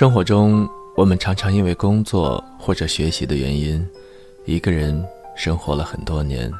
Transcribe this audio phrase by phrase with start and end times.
[0.00, 0.66] 生活中，
[0.96, 3.86] 我们常常因为工作或者学习的原因，
[4.46, 5.06] 一个人
[5.36, 6.50] 生活了很多年。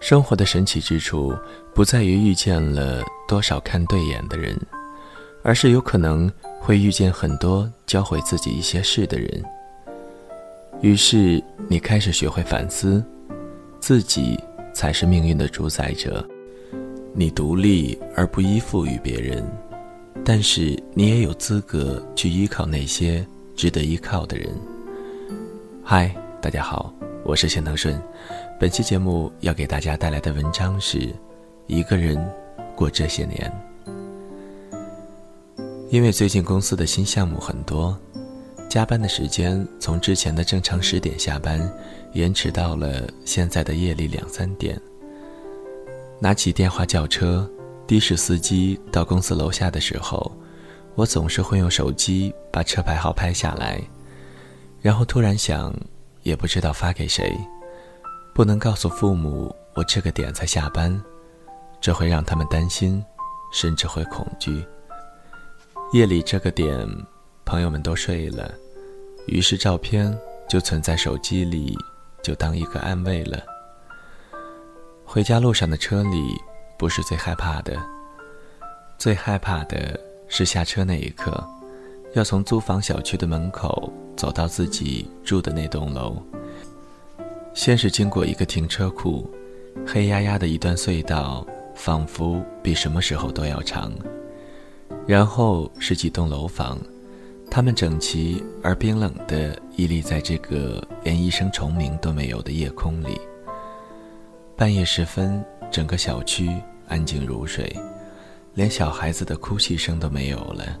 [0.00, 1.34] 生活的神奇之处，
[1.72, 4.54] 不在于遇见了多少看对眼的人，
[5.42, 6.30] 而是有可能
[6.60, 9.42] 会遇见很多教会自己一些事的人。
[10.82, 13.02] 于是，你开始学会反思，
[13.78, 14.38] 自己
[14.74, 16.22] 才是命运的主宰者。
[17.14, 19.42] 你独立而不依附于别人。
[20.24, 24.48] 但是你也有资格去依靠那些值得依靠的人。
[25.82, 26.92] 嗨，大家好，
[27.24, 28.00] 我是钱腾顺。
[28.58, 30.98] 本期节目要给大家带来的文章是
[31.66, 32.22] 《一个人
[32.76, 33.52] 过这些年》。
[35.90, 37.98] 因为最近公司的新项目很多，
[38.68, 41.60] 加班的时间从之前的正常十点下班，
[42.12, 44.80] 延迟到了现在的夜里两三点。
[46.20, 47.50] 拿起电话叫车。
[47.90, 50.30] 的士司机到公司楼下的时候，
[50.94, 53.82] 我总是会用手机把车牌号拍下来，
[54.80, 55.74] 然后突然想，
[56.22, 57.36] 也不知道发给谁，
[58.32, 61.02] 不能告诉父母我这个点才下班，
[61.80, 63.04] 这会让他们担心，
[63.52, 64.64] 甚至会恐惧。
[65.92, 66.86] 夜里这个点，
[67.44, 68.54] 朋友们都睡了，
[69.26, 70.16] 于是照片
[70.48, 71.76] 就存在手机里，
[72.22, 73.42] 就当一个安慰了。
[75.04, 76.40] 回家路上的车里。
[76.80, 77.78] 不是最害怕的，
[78.96, 81.46] 最害怕的是下车那一刻，
[82.14, 86.16] 要从租房小区的门口走到自己住的那栋楼。
[87.52, 89.30] 先是经过一个停车库，
[89.86, 93.92] 黑压压的一段隧道，仿佛比什么时候都要长。
[95.06, 96.78] 然后是几栋楼房，
[97.50, 103.20] 它们整齐而冰冷地屹立在这个连一声虫鸣都没有的夜空里。
[104.56, 106.50] 半夜时分，整个小区。
[106.88, 107.72] 安静如水，
[108.52, 110.76] 连小孩子的哭泣声都没有了。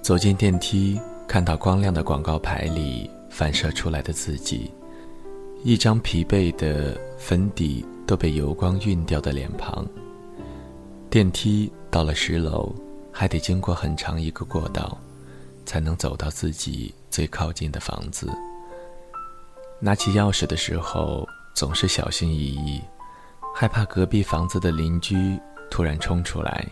[0.00, 4.70] 走进电梯，看到光亮的广告牌里反射出来的自己，
[5.62, 9.86] 一张疲惫的粉底都被油光晕掉的脸庞。
[11.10, 12.74] 电梯到了十楼，
[13.12, 14.96] 还得经过很长一个过道，
[15.66, 18.32] 才能走到自己最靠近的房子。
[19.78, 22.80] 拿起钥匙的时候，总是小心翼翼。
[23.58, 25.40] 害怕隔壁房子的邻居
[25.70, 26.66] 突然冲出来，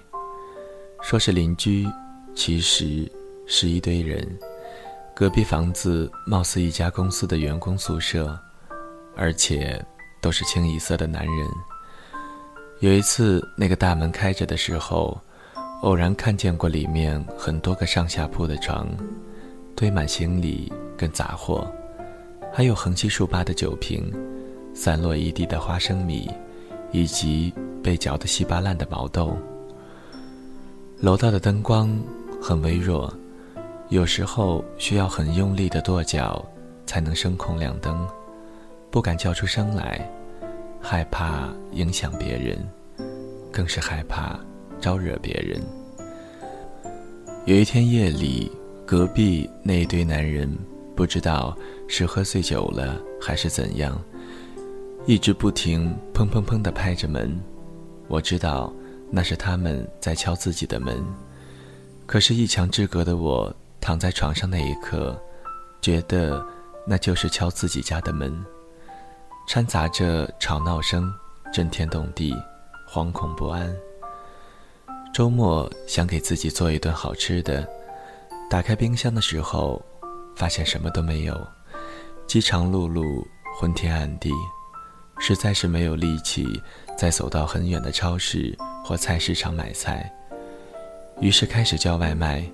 [1.00, 1.88] 说是邻居，
[2.34, 3.10] 其实
[3.46, 4.22] 是一堆人。
[5.14, 8.38] 隔壁房子貌似一家公司的员工宿舍，
[9.16, 9.82] 而且
[10.20, 11.48] 都是清一色的男人。
[12.80, 15.18] 有一次，那个大门开着的时候，
[15.80, 18.86] 偶然看见过里面很多个上下铺的床，
[19.74, 21.66] 堆满行李跟杂货，
[22.52, 24.12] 还有横七竖八的酒瓶，
[24.74, 26.30] 散落一地的花生米。
[26.94, 29.36] 以及被嚼得稀巴烂的毛豆。
[31.00, 31.90] 楼道的灯光
[32.40, 33.12] 很微弱，
[33.88, 36.42] 有时候需要很用力的跺脚
[36.86, 38.06] 才能声控亮灯，
[38.92, 40.08] 不敢叫出声来，
[40.80, 42.56] 害怕影响别人，
[43.50, 44.38] 更是害怕
[44.80, 45.60] 招惹别人。
[47.44, 48.52] 有一天夜里，
[48.86, 50.48] 隔壁那一堆男人
[50.94, 54.00] 不知道是喝醉酒了还是怎样。
[55.06, 57.38] 一直不停砰砰砰地拍着门，
[58.08, 58.72] 我知道
[59.10, 61.04] 那是他们在敲自己的门。
[62.06, 65.14] 可是，一墙之隔的我躺在床上那一刻，
[65.82, 66.42] 觉得
[66.86, 68.34] 那就是敲自己家的门，
[69.46, 71.12] 掺杂着吵闹声，
[71.52, 72.34] 震天动地，
[72.88, 73.70] 惶恐不安。
[75.12, 77.68] 周末想给自己做一顿好吃的，
[78.48, 79.84] 打开冰箱的时候，
[80.34, 81.46] 发现什么都没有，
[82.26, 83.22] 饥肠辘辘，
[83.60, 84.32] 昏天暗地。
[85.18, 86.60] 实在是没有力气
[86.96, 88.54] 再走到很远的超市
[88.84, 90.12] 或菜市场买菜，
[91.20, 92.44] 于是开始叫外卖。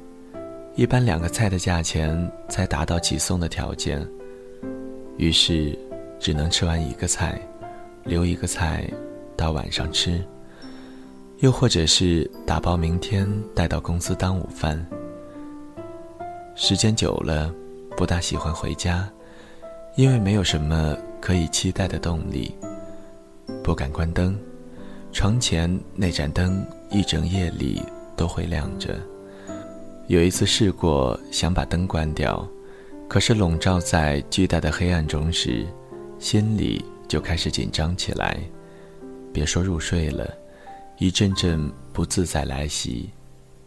[0.77, 4.07] 一般两个菜的价钱才达到起送的条件，
[5.17, 5.77] 于是
[6.19, 7.41] 只能吃完一个菜，
[8.05, 8.89] 留一个菜
[9.37, 10.23] 到晚上吃，
[11.39, 14.87] 又或者是打包明天带到公司当午饭。
[16.55, 17.53] 时间久了，
[17.97, 19.11] 不大喜欢回家，
[19.97, 20.97] 因为没有什么。
[21.21, 22.55] 可以期待的动力，
[23.63, 24.39] 不敢关灯，
[25.13, 27.83] 床前那盏灯一整夜里
[28.17, 28.99] 都会亮着。
[30.09, 32.45] 有一次试过想把灯关掉，
[33.09, 35.67] 可是笼罩在巨大的黑暗中时，
[36.19, 38.39] 心里就开始紧张起来。
[39.33, 40.29] 别说入睡了，
[40.99, 43.11] 一阵阵不自在来袭，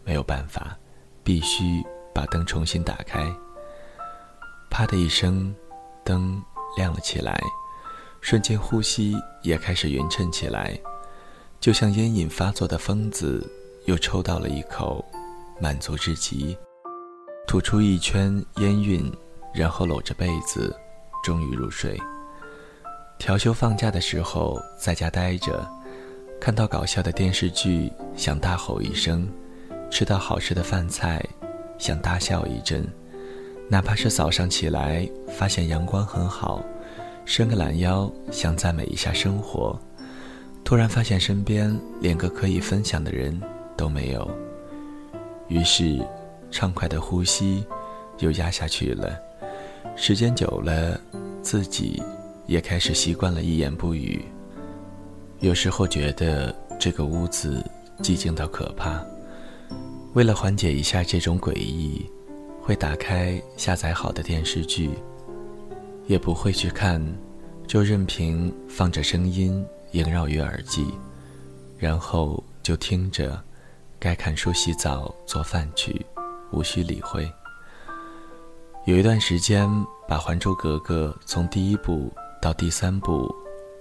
[0.04, 0.78] 没有办法，
[1.24, 1.82] 必须
[2.14, 3.24] 把灯重新打开。
[4.70, 5.56] 啪的一声，
[6.04, 6.42] 灯。
[6.76, 7.40] 亮了起来，
[8.22, 10.80] 瞬间呼吸也开始匀称起来，
[11.60, 13.46] 就像烟瘾发作的疯子
[13.86, 15.04] 又抽到了一口，
[15.60, 16.58] 满足至极。
[17.46, 19.12] 吐出一圈烟晕，
[19.54, 20.76] 然后搂着被子，
[21.24, 22.00] 终于入睡。
[23.20, 25.66] 调休放假的时候，在家待着，
[26.40, 29.28] 看到搞笑的电视剧，想大吼一声；
[29.92, 31.24] 吃到好吃的饭菜，
[31.78, 32.88] 想大笑一阵。
[33.70, 36.64] 哪怕是早上起来发现阳光很好，
[37.26, 39.80] 伸个懒腰想赞美一下生活，
[40.64, 43.42] 突然发现身边连个可以分享的人
[43.76, 44.30] 都没有，
[45.48, 46.06] 于是
[46.52, 47.66] 畅快的呼吸
[48.20, 49.18] 又压下去了。
[49.96, 51.00] 时间久了，
[51.42, 52.02] 自己
[52.46, 54.24] 也开始习惯了一言不语。
[55.40, 57.66] 有时候觉得这个屋子
[58.00, 59.04] 寂静到可怕，
[60.14, 62.06] 为了缓解一下这种诡异。
[62.66, 64.90] 会打开下载好的电视剧，
[66.08, 67.06] 也不会去看，
[67.68, 70.88] 就任凭放着声音萦绕于耳际，
[71.78, 73.38] 然后就听着，
[74.00, 76.06] 该看书、洗澡、做饭去，
[76.54, 77.30] 无需理会。
[78.86, 79.70] 有一段时间，
[80.08, 82.10] 把《还珠格格》从第一部
[82.42, 83.30] 到第三部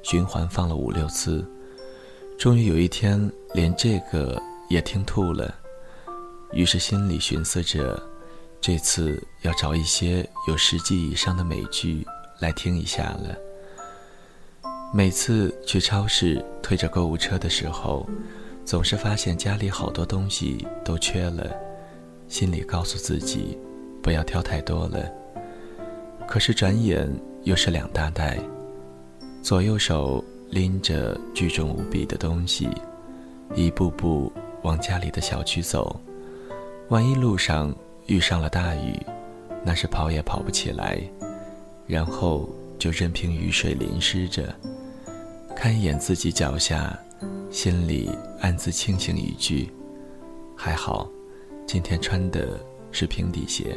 [0.03, 1.49] 循环放了五六次，
[2.37, 5.55] 终于有一天连这个也听吐了，
[6.51, 8.12] 于是心里寻思着。
[8.63, 12.07] 这次要找一些有十季以上的美剧
[12.39, 13.37] 来听一下了。
[14.95, 18.09] 每次去超市推着购物车的时候，
[18.65, 21.51] 总是发现家里好多东西都缺了，
[22.29, 23.59] 心里告诉自己
[24.01, 25.11] 不要挑太多了。
[26.29, 27.13] 可是转眼
[27.43, 28.39] 又是两大袋，
[29.43, 32.71] 左右手拎着巨重无比的东西，
[33.57, 34.33] 一步步
[34.63, 36.01] 往家里的小区走，
[36.91, 37.75] 万一路上……
[38.07, 38.95] 遇上了大雨，
[39.65, 41.01] 那是跑也跑不起来，
[41.87, 44.55] 然后就任凭雨水淋湿着。
[45.55, 46.99] 看一眼自己脚下，
[47.51, 48.11] 心里
[48.41, 49.73] 暗自庆幸一句：
[50.57, 51.09] 还好，
[51.67, 52.59] 今天穿的
[52.91, 53.77] 是平底鞋。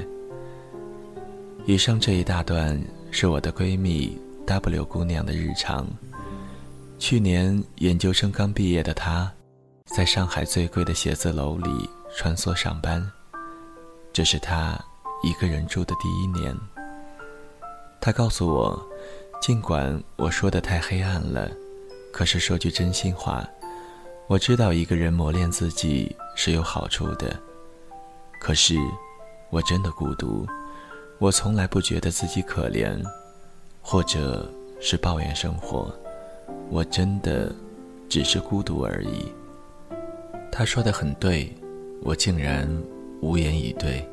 [1.66, 2.80] 以上这一大段
[3.12, 5.88] 是我的闺蜜 W 姑娘的日常。
[6.98, 9.32] 去年研究生刚毕业的她，
[9.86, 13.12] 在上海最贵的写字楼里穿梭上班。
[14.16, 14.80] 这是他
[15.24, 16.56] 一个人住的第一年。
[18.00, 18.82] 他告诉我，
[19.42, 21.52] 尽管我说的太黑暗了，
[22.14, 23.46] 可是说句真心话，
[24.28, 27.38] 我知道一个人磨练自己是有好处的。
[28.40, 28.78] 可是，
[29.50, 30.48] 我真的孤独，
[31.20, 32.98] 我从来不觉得自己可怜，
[33.82, 35.94] 或者是抱怨生活，
[36.70, 37.54] 我真的
[38.08, 39.30] 只是孤独而已。
[40.54, 41.54] 他说的很对，
[42.02, 42.66] 我竟然。
[43.22, 44.08] 无言以对。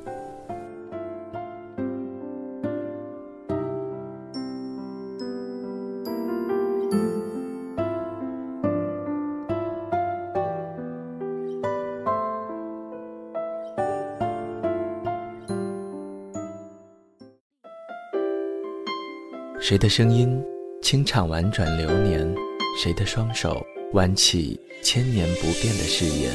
[19.61, 20.43] 谁的声音
[20.83, 22.35] 清唱婉转流年？
[22.83, 26.35] 谁的双手挽起千年不变的誓言？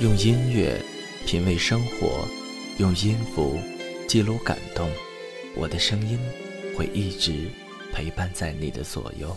[0.00, 0.80] 用音乐。
[1.30, 2.26] 品味生活，
[2.78, 3.58] 用音符
[4.06, 4.88] 记录感动。
[5.54, 6.18] 我的声音
[6.74, 7.50] 会一直
[7.92, 9.36] 陪伴在你的左右。